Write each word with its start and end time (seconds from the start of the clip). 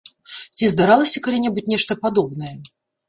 Ці 0.55 0.69
здаралася 0.71 1.23
калі-небудзь 1.27 1.71
нешта 1.75 1.99
падобнае? 2.07 2.55